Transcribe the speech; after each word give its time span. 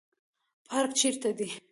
پارک 0.67 0.91
چیرته 0.99 1.29
دی؟ 1.37 1.47